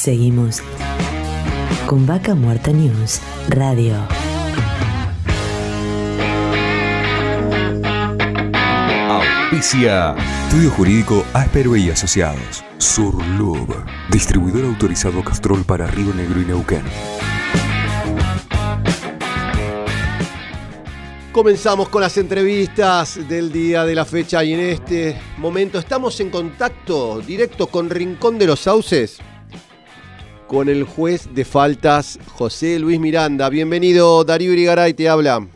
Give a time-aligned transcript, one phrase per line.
[0.00, 0.62] Seguimos
[1.86, 3.96] con Vaca Muerta News Radio.
[9.10, 10.14] Auspicia.
[10.46, 12.64] Estudio Jurídico Áspero y Asociados.
[12.78, 13.84] Surlub.
[14.10, 16.84] Distribuidor autorizado Castrol para Río Negro y Neuquén.
[21.30, 26.30] Comenzamos con las entrevistas del día de la fecha y en este momento estamos en
[26.30, 29.18] contacto directo con Rincón de los Sauces,
[30.50, 33.48] con el juez de faltas José Luis Miranda.
[33.48, 35.46] Bienvenido Darío Irigaray, te habla.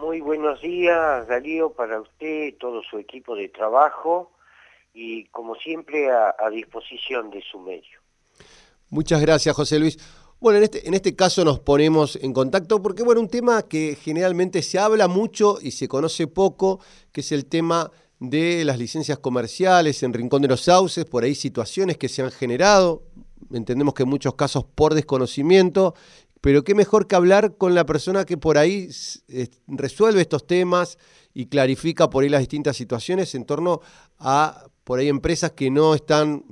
[0.00, 4.30] Muy buenos días Darío para usted, todo su equipo de trabajo
[4.94, 8.00] y como siempre a, a disposición de su medio.
[8.88, 9.98] Muchas gracias José Luis.
[10.40, 13.98] Bueno, en este, en este caso nos ponemos en contacto porque, bueno, un tema que
[14.00, 16.80] generalmente se habla mucho y se conoce poco,
[17.12, 17.90] que es el tema
[18.20, 22.30] de las licencias comerciales en Rincón de los Sauces, por ahí situaciones que se han
[22.30, 23.02] generado,
[23.52, 25.94] entendemos que en muchos casos por desconocimiento,
[26.40, 28.88] pero qué mejor que hablar con la persona que por ahí
[29.68, 30.98] resuelve estos temas
[31.32, 33.80] y clarifica por ahí las distintas situaciones en torno
[34.18, 36.44] a por ahí empresas que no están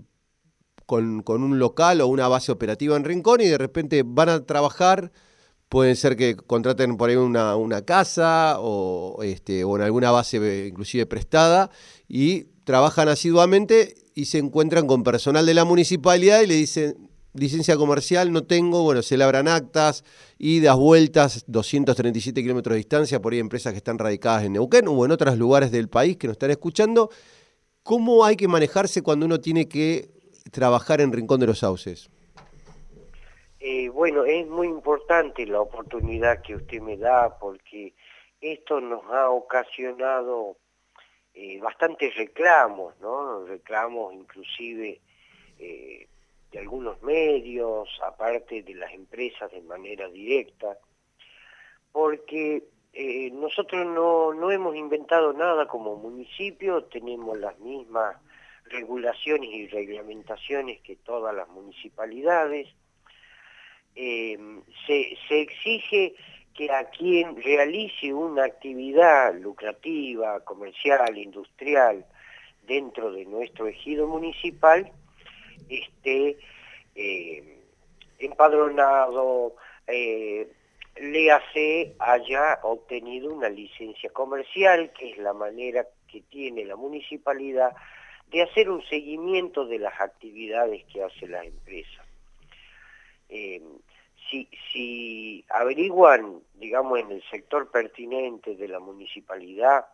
[0.86, 5.12] con, un local o una base operativa en Rincón y de repente van a trabajar,
[5.68, 10.66] pueden ser que contraten por ahí una, una casa o, este, o en alguna base
[10.68, 11.70] inclusive prestada
[12.08, 17.76] y trabajan asiduamente y se encuentran con personal de la municipalidad y le dicen, licencia
[17.76, 20.04] comercial no tengo, bueno, se labran actas,
[20.38, 25.04] idas, vueltas, 237 kilómetros de distancia, por ahí empresas que están radicadas en Neuquén o
[25.04, 27.10] en otros lugares del país que nos están escuchando.
[27.82, 30.10] ¿Cómo hay que manejarse cuando uno tiene que
[30.50, 32.10] trabajar en Rincón de los Sauces?
[33.60, 37.94] Eh, bueno, es muy importante la oportunidad que usted me da porque
[38.40, 40.56] esto nos ha ocasionado
[41.34, 43.44] eh, bastantes reclamos, ¿no?
[43.46, 45.00] Reclamos inclusive
[45.58, 46.08] eh,
[46.50, 50.76] de algunos medios, aparte de las empresas de manera directa,
[51.92, 52.64] porque
[53.32, 58.16] nosotros no, no hemos inventado nada como municipio, tenemos las mismas
[58.70, 62.68] regulaciones y reglamentaciones que todas las municipalidades.
[63.94, 64.38] Eh,
[64.86, 66.14] se, exige
[66.54, 72.04] que a quien realice una actividad lucrativa, comercial, industrial,
[72.66, 74.90] dentro de nuestro ejido municipal,
[75.68, 76.38] esté
[76.94, 77.58] eh,
[78.18, 79.54] empadronado,
[79.86, 80.48] eh,
[81.00, 87.74] le hace haya obtenido una licencia comercial, que es la manera que tiene la municipalidad
[88.30, 92.04] de hacer un seguimiento de las actividades que hace la empresa.
[93.28, 93.62] Eh,
[94.30, 99.86] si, averiguan, digamos, en el sector pertinente de la municipalidad,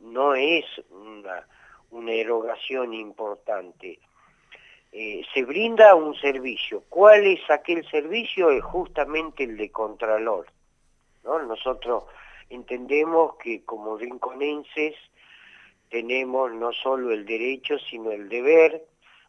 [0.00, 3.98] no es una, erogación importante.
[4.92, 6.84] Eh, se brinda un servicio.
[6.88, 8.50] ¿Cuál es aquel servicio?
[8.50, 10.46] Es justamente el de Contralor.
[11.24, 11.40] ¿no?
[11.42, 12.04] Nosotros
[12.50, 14.94] entendemos que como rinconenses
[15.90, 18.84] tenemos no solo el derecho, sino el deber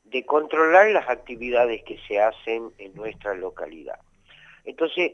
[0.06, 4.00] de controlar las actividades que se hacen en nuestra localidad.
[4.64, 5.14] Entonces,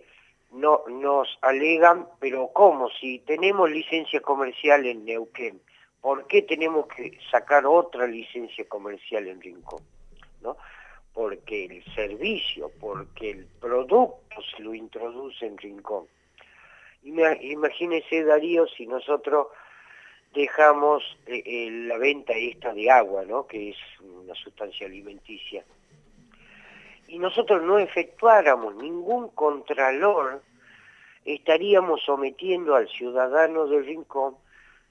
[0.51, 2.89] no, nos alegan, pero ¿cómo?
[2.89, 5.61] Si tenemos licencia comercial en Neuquén,
[6.01, 9.81] ¿por qué tenemos que sacar otra licencia comercial en Rincón?
[10.41, 10.57] ¿No?
[11.13, 16.05] Porque el servicio, porque el producto se lo introduce en Rincón.
[17.03, 19.47] Imagínese, Darío, si nosotros
[20.33, 23.47] dejamos eh, eh, la venta esta de agua, ¿no?
[23.47, 25.63] que es una sustancia alimenticia,
[27.07, 30.41] y nosotros no efectuáramos ningún contralor,
[31.25, 34.37] estaríamos sometiendo al ciudadano del rincón,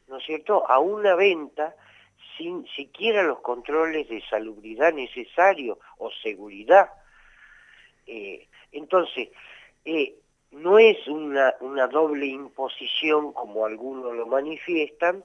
[0.07, 1.75] ¿no es cierto?, a una venta
[2.37, 6.91] sin siquiera los controles de salubridad necesarios o seguridad.
[8.07, 9.31] Eh, entonces,
[10.53, 15.25] no es una, una doble imposición como algunos lo manifiestan,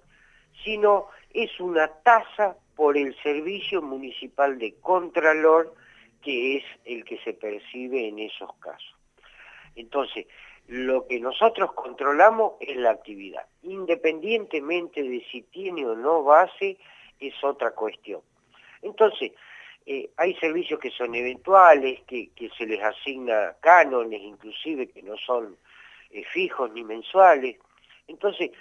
[0.63, 5.73] sino es una tasa por el servicio municipal de contralor
[6.22, 8.96] que es el que se percibe en esos casos.
[9.76, 10.26] Entonces,
[10.67, 13.46] lo que nosotros controlamos es la actividad.
[13.61, 16.78] Independientemente de si tiene o no base,
[17.20, 18.22] es otra cuestión.
[18.82, 19.32] Entonces,
[19.87, 25.55] eh, hay servicios que son eventuales, que, se les asigna cánones inclusive, que no son
[26.09, 27.58] eh, fijos ni mensuales.
[28.08, 28.52] Entonces,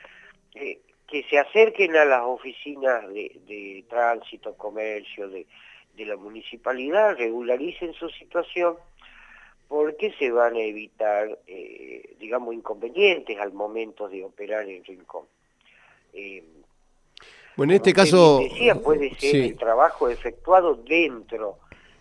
[0.54, 5.46] eh, que se acerquen a las oficinas de, tránsito, comercio, de,
[5.96, 8.76] la municipalidad, regularicen su situación,
[9.68, 11.38] porque se van a evitar,
[12.18, 15.26] digamos, inconvenientes al momento de operar en Rincón.
[17.56, 18.40] Bueno, en este caso...
[18.40, 21.58] Decía, puede ser el trabajo efectuado dentro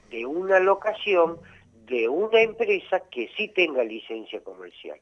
[0.09, 1.39] de una locación
[1.85, 4.99] de una empresa que sí tenga licencia comercial.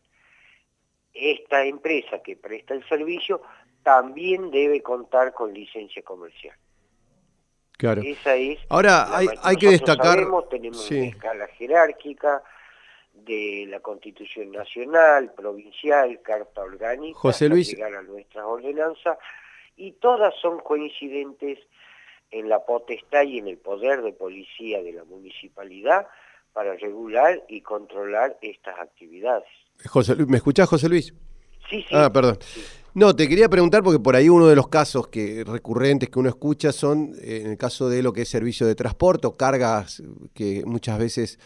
[1.13, 3.42] Esta empresa que presta el servicio
[3.83, 6.56] también debe contar con licencia comercial.
[7.77, 8.01] Claro.
[8.03, 10.19] Esa es Ahora hay, hay que destacar...
[10.19, 12.44] Sabemos, tenemos una escala jerárquica
[13.13, 17.69] de la Constitución Nacional, provincial, Carta Orgánica, José Luis...
[17.69, 19.18] llegar a nuestras ordenanzas,
[19.77, 21.59] y todas son coincidentes
[22.31, 26.07] en la potestad y en el poder de policía de la municipalidad
[26.53, 29.47] para regular y controlar estas actividades.
[29.85, 31.13] José, ¿Me escuchás, José Luis?
[31.69, 31.95] Sí, sí.
[31.95, 32.38] Ah, perdón.
[32.94, 36.27] No, te quería preguntar porque por ahí uno de los casos que recurrentes que uno
[36.27, 40.03] escucha son, eh, en el caso de lo que es servicio de transporte o cargas,
[40.33, 41.39] que muchas veces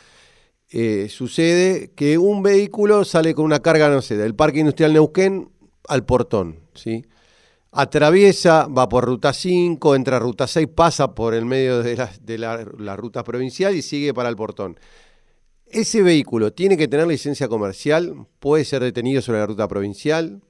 [0.71, 5.50] eh, sucede que un vehículo sale con una carga, no sé, del Parque Industrial Neuquén
[5.88, 7.06] al portón, ¿sí?
[7.77, 12.10] Atraviesa, va por ruta 5, entra a ruta 6, pasa por el medio de la,
[12.22, 14.77] de la ruta provincial y sigue para el portón.
[15.68, 18.27] ¿Ese vehículo tiene que tener licencia comercial?
[18.39, 20.42] ¿Puede ser detenido sobre la ruta provincial?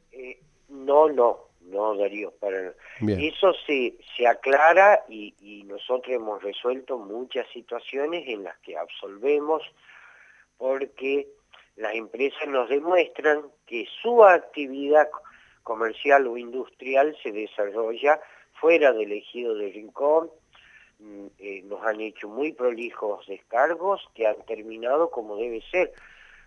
[0.70, 7.48] No, no, no Darío, para Eso se, se aclara y, y, nosotros hemos resuelto muchas
[7.54, 9.64] situaciones en las que absolvemos
[10.58, 11.28] porque
[11.76, 15.10] las empresas nos demuestran que su actividad
[15.66, 18.22] comercial o industrial se desarrolla
[18.54, 20.30] fuera del ejido de Rincón,
[21.00, 25.92] mm, eh, nos han hecho muy prolijos descargos que han terminado como debe ser,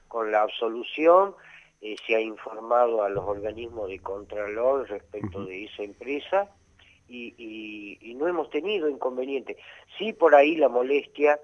[0.06, 1.34] con la absolución
[1.80, 6.50] eh, se ha informado a los organismos de Contralor respecto de esa empresa
[7.08, 9.56] y, no hemos tenido inconveniente.
[9.96, 11.40] Sí por ahí la molestia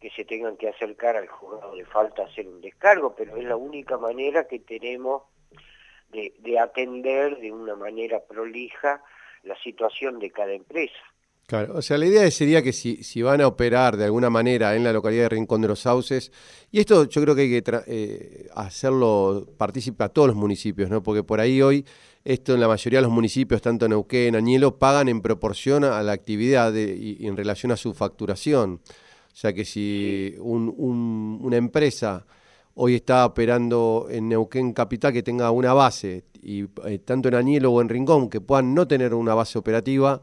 [0.00, 3.44] que se tengan que acercar al juzgado de falta a hacer un descargo, pero es
[3.44, 5.22] la única manera que tenemos
[6.10, 9.02] de, de atender de una manera prolija
[9.42, 10.98] la situación de cada empresa.
[11.46, 14.74] Claro, o sea, la idea sería que si, si van a operar de alguna manera
[14.74, 16.32] en la localidad de Rincón de los Sauces,
[16.72, 21.04] y esto yo creo que hay que eh, hacerlo partícipe a todos los municipios, ¿no?
[21.04, 21.84] Porque por ahí hoy,
[22.24, 26.10] esto en la mayoría de los municipios, tanto Neuquén, Añelo, pagan en proporción a la
[26.10, 28.80] actividad y, en relación a su facturación.
[29.32, 32.26] O sea que si una empresa
[32.76, 37.72] hoy está operando en Neuquén Capital que tenga una base, y eh, tanto en Añelo
[37.72, 40.22] o en Rincón, que puedan no tener una base operativa,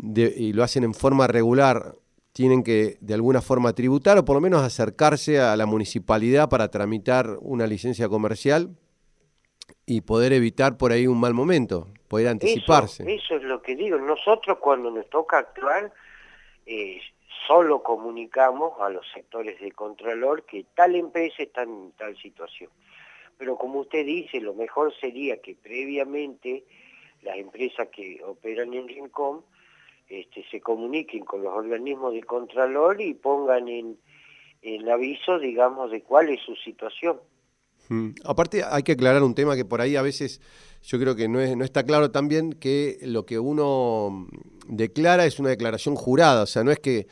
[0.00, 1.96] y lo hacen en forma regular,
[2.32, 6.70] tienen que de alguna forma tributar o por lo menos acercarse a la municipalidad para
[6.70, 8.76] tramitar una licencia comercial
[9.86, 13.02] y poder evitar por ahí un mal momento, poder anticiparse.
[13.12, 13.98] Eso, es lo que digo.
[13.98, 15.92] Nosotros cuando nos toca actuar,
[16.66, 17.00] eh,
[17.46, 22.70] solo comunicamos a los sectores de Contralor que tal empresa está en tal situación.
[23.36, 26.64] Pero como usted dice, lo mejor sería que previamente
[27.22, 29.44] las empresas que operan en Rincón
[30.08, 33.98] este, se comuniquen con los organismos de Contralor y pongan en,
[34.90, 37.20] aviso, digamos, de cuál es su situación.
[37.88, 38.10] Mm.
[38.24, 40.40] Aparte hay que aclarar un tema que por ahí a veces
[40.88, 44.26] yo creo que no, es, no está claro también que lo que uno
[44.66, 47.06] declara es una declaración jurada, o sea, no es que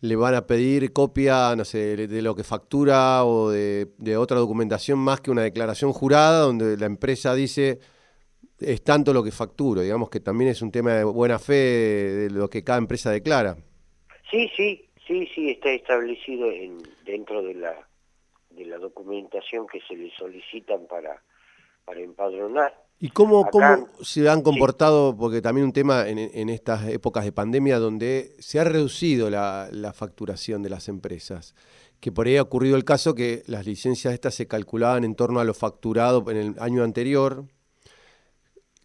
[0.00, 4.36] le van a pedir copia, no sé, de lo que factura o de, de otra
[4.36, 7.78] documentación más que una declaración jurada donde la empresa dice
[8.58, 12.30] es tanto lo que facturo, digamos que también es un tema de buena fe de
[12.30, 13.56] lo que cada empresa declara.
[14.28, 17.88] Sí, sí, sí, sí, está establecido en, dentro de la,
[18.50, 21.22] de la documentación que se le solicitan para,
[21.84, 22.89] para empadronar.
[23.02, 27.32] ¿Y cómo, cómo se han comportado, porque también un tema en, en, estas épocas de
[27.32, 31.54] pandemia donde se ha reducido la, la, facturación de las empresas?
[31.98, 35.40] Que por ahí ha ocurrido el caso que las licencias estas se calculaban en torno
[35.40, 37.46] a lo facturado en el año anterior,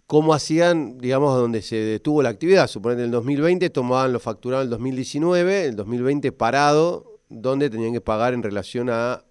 [0.08, 2.68] cómo hacían, digamos, donde se detuvo la actividad.
[2.68, 7.92] Suponete en el 2020 tomaban lo facturado en el 2019, el 2020 parado, donde tenían
[7.92, 9.26] que pagar en relación a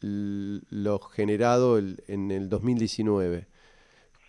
[0.00, 3.48] lo generado en el 2019.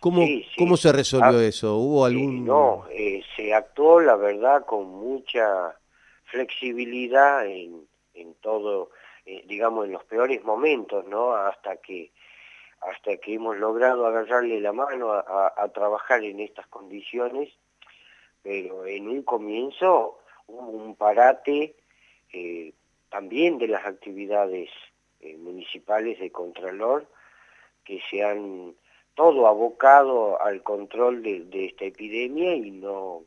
[0.00, 0.26] ¿Cómo,
[0.56, 1.76] ¿Cómo se resolvió ah, eso?
[1.76, 2.46] ¿Hubo algún...?
[2.46, 5.76] no, eh, se actuó, la verdad, con mucha
[6.24, 8.90] flexibilidad en, en todo,
[9.26, 11.34] eh, digamos, en los peores momentos, ¿no?
[11.34, 12.10] Hasta que
[12.80, 17.50] hasta que hemos logrado agarrarle la mano a, trabajar en estas condiciones,
[18.42, 21.76] pero en un comienzo hubo un parate
[22.32, 22.72] eh,
[23.10, 24.70] también de las actividades
[25.20, 27.06] eh, municipales de Contralor,
[27.84, 28.74] que se han
[29.20, 33.24] todo abocado al control de, esta epidemia y no,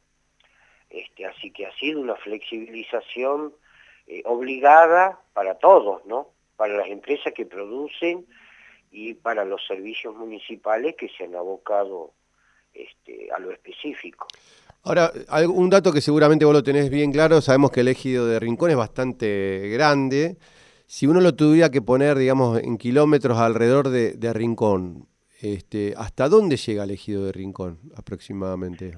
[0.89, 3.53] este, así que ha sido una flexibilización
[4.07, 6.29] eh, obligada para todos, ¿no?
[6.55, 8.25] Para las empresas que producen,
[8.93, 12.13] y para los servicios municipales que se han abocado
[12.73, 14.27] este, a lo específico.
[14.83, 15.11] Ahora,
[15.47, 18.69] un dato que seguramente vos lo tenés bien claro, sabemos que el ejido de Rincón
[18.69, 20.37] es bastante grande.
[20.85, 25.07] Si uno lo tuviera que poner, digamos, en kilómetros alrededor de, Rincón,
[25.43, 28.97] este, ¿hasta dónde llega el ejido de Rincón aproximadamente?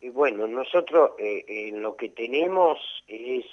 [0.00, 2.78] Y bueno, nosotros eh, lo que tenemos
[3.08, 3.44] es,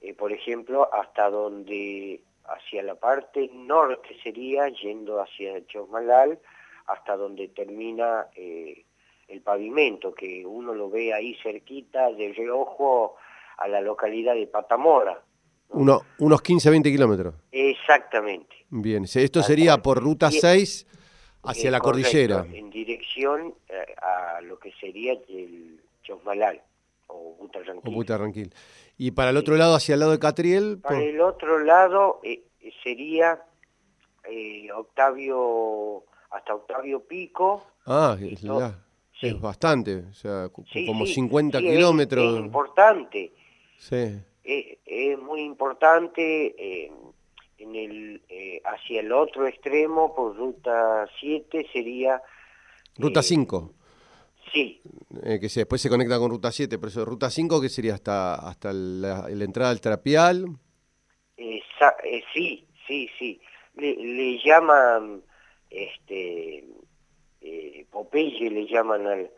[0.00, 6.40] eh, por ejemplo, hasta donde, hacia la parte norte sería, yendo hacia Chosmalal,
[6.88, 8.84] hasta donde termina eh,
[9.28, 13.14] el pavimento, que uno lo ve ahí cerquita, de reojo
[13.58, 15.22] a la localidad de Patamora.
[15.68, 17.34] Uno, unos 15, 20 kilómetros.
[17.52, 18.56] Exactamente.
[18.70, 20.86] Bien, esto sería por ruta 6
[21.42, 22.46] hacia la cordillera.
[22.52, 23.54] En dirección
[24.00, 26.62] a lo que sería el Chosmalal
[27.08, 27.48] o
[27.84, 28.52] Butarranquil.
[28.96, 30.78] Y para el otro lado, hacia el lado de Catriel.
[30.78, 32.42] Para el otro lado eh,
[32.82, 33.42] sería
[34.24, 37.66] eh, Octavio, hasta Octavio Pico.
[37.86, 40.48] Ah, es, bastante, o sea,
[40.86, 42.38] como 50 kilómetros.
[42.38, 43.32] Es, importante.
[43.78, 44.20] Sí.
[44.44, 46.54] Es, muy importante.
[46.58, 46.92] Eh,
[47.58, 48.22] en el,
[48.64, 52.22] hacia el otro extremo, por ruta 7, sería...
[52.96, 53.74] Ruta 5.
[54.52, 54.80] Sí.
[55.24, 57.94] Eh, que después se conecta con Ruta 7, pero eso, Ruta 5, ¿qué sería?
[57.94, 60.46] ¿Hasta, hasta la, entrada al Trapial?
[61.36, 63.40] Eh, sí, sí, sí.
[63.76, 65.22] Le, llaman,
[65.70, 66.64] este,
[67.40, 69.30] eh, Popeye le llaman al,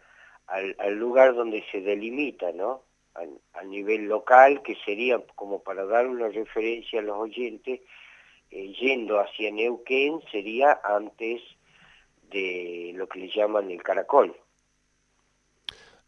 [0.78, 2.84] al, lugar donde se delimita, ¿no?
[3.14, 7.80] A, nivel local, que sería como para dar una referencia a los oyentes,
[8.50, 11.42] yendo hacia Neuquén sería antes
[12.30, 14.34] de lo que le llaman el caracol.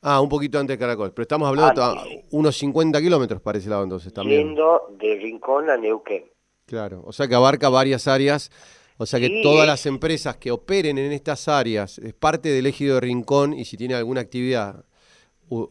[0.04, 3.70] Ah, un poquito antes de Caracol, pero estamos hablando de unos 50 kilómetros para ese
[3.70, 4.49] lado entonces también.
[4.49, 6.25] Yendo de Rincón a Neuquén.
[6.66, 8.50] Claro, o sea que abarca varias áreas,
[8.96, 12.96] o sea que todas las empresas que operen en estas áreas es parte del ejido
[12.96, 14.84] de Rincón y si tiene alguna actividad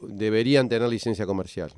[0.02, 1.72] deberían tener licencia comercial.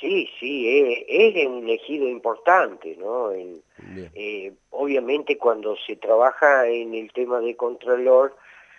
[0.00, 3.32] Sí, sí, es, un ejido importante, ¿no?
[3.32, 8.34] Eh, obviamente cuando se trabaja en el tema de Contralor,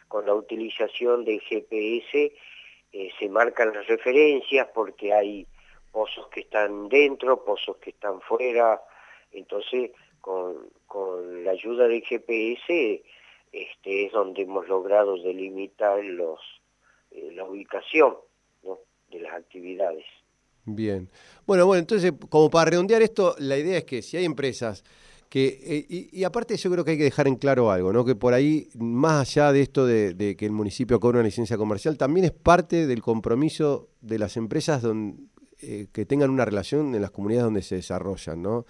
[0.08, 2.34] con la utilización del GPS,
[2.92, 5.46] eh, se marcan las referencias porque hay
[5.92, 8.82] pozos que están dentro, pozos que están fuera,
[9.32, 10.70] entonces con,
[11.44, 13.02] la ayuda del GPS
[13.52, 16.40] este, es donde hemos logrado delimitar los,
[17.12, 18.18] eh, la ubicación
[19.10, 20.06] de las actividades.
[20.66, 21.10] Bien.
[21.46, 24.84] Bueno, bueno, entonces como para redondear esto, la idea es que si hay empresas
[25.32, 28.04] que, eh, y, aparte yo creo que hay que dejar en claro algo, ¿no?
[28.04, 31.98] que por ahí, más allá de esto de, que el municipio cobre una licencia comercial,
[31.98, 34.84] también es parte del compromiso de las empresas
[35.62, 38.66] eh, que tengan una relación en las comunidades donde se desarrollan, ¿no?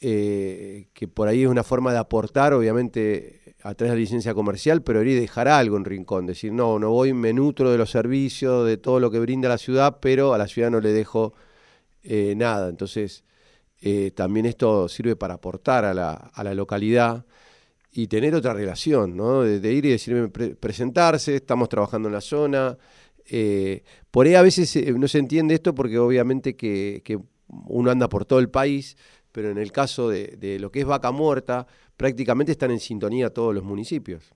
[0.00, 4.34] Eh, que por ahí es una forma de aportar, obviamente, a través de la licencia
[4.34, 7.90] comercial, pero ir dejar algo en Rincón, decir, no, no voy, me nutro de los
[7.90, 11.34] servicios, de todo lo que brinda la ciudad, pero a la ciudad no le dejo
[12.36, 12.68] nada.
[12.68, 13.24] Entonces,
[13.80, 17.24] eh, también esto sirve para aportar a la, a la localidad
[17.92, 19.42] y tener otra relación, ¿no?
[19.42, 22.76] De, ir y decirme, presentarse, estamos trabajando en la zona.
[23.26, 28.08] Eh, por ahí a veces eh, no se entiende esto porque obviamente que, uno anda
[28.08, 28.96] por todo el país,
[29.32, 31.66] pero en el caso de, lo que es vaca muerta,
[31.96, 34.32] prácticamente están en sintonía todos los municipios.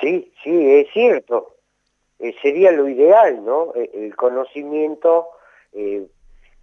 [0.00, 1.56] Sí, sí, es cierto.
[2.42, 3.72] sería lo ideal, ¿no?
[3.74, 5.26] El conocimiento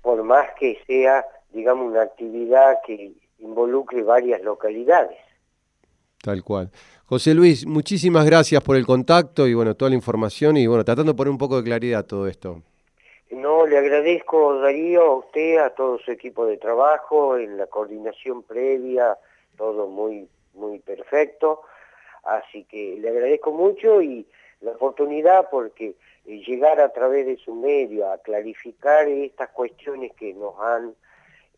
[0.02, 5.18] por más que sea, digamos, una actividad que involucre varias localidades.
[6.22, 6.70] Tal cual.
[7.06, 11.14] José Luis, muchísimas gracias por el contacto y bueno, toda la información y bueno, tratando
[11.14, 12.62] de poner un poco de claridad todo esto.
[13.36, 18.44] No, le agradezco Darío, a usted, a todo su equipo de trabajo, en la coordinación
[18.44, 19.18] previa,
[19.58, 21.62] todo muy, muy perfecto.
[22.24, 24.26] Así que le agradezco mucho y
[24.62, 30.58] la oportunidad porque llegar a través de su medio a clarificar estas cuestiones que nos
[30.58, 30.96] han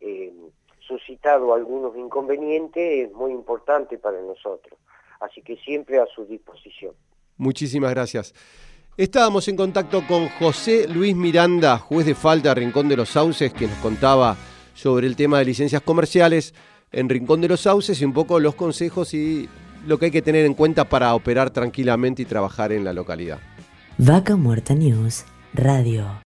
[0.00, 0.32] eh,
[0.80, 4.76] suscitado algunos inconvenientes es muy importante para nosotros.
[5.20, 6.92] Así que siempre a su disposición.
[7.36, 8.34] Muchísimas gracias.
[8.98, 13.68] Estábamos en contacto con José Luis Miranda, juez de falta Rincón de los Sauces, que
[13.68, 14.36] nos contaba
[14.74, 16.52] sobre el tema de licencias comerciales
[16.90, 19.48] en Rincón de los Sauces y un poco los consejos y
[19.86, 23.38] lo que hay que tener en cuenta para operar tranquilamente y trabajar en la localidad.
[23.98, 25.24] Vaca Muerta News
[25.54, 26.20] Radio.